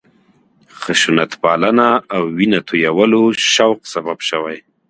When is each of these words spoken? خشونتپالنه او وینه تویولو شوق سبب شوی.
خشونتپالنه 0.79 1.89
او 2.15 2.23
وینه 2.37 2.59
تویولو 2.67 3.23
شوق 3.53 3.79
سبب 3.93 4.17
شوی. 4.29 4.57